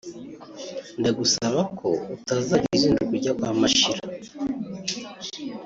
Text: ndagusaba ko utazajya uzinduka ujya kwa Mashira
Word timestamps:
ndagusaba 0.99 1.59
ko 1.79 1.89
utazajya 2.15 2.69
uzinduka 2.75 3.13
ujya 3.17 3.31
kwa 3.37 3.49
Mashira 3.59 4.01